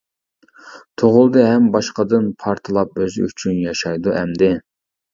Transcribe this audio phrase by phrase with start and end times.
[1.01, 4.55] تۇغۇلدى ھەم باشقىدىن پارتلاپ، ئۆزى ئۈچۈن ياشايدۇ ئەمدى.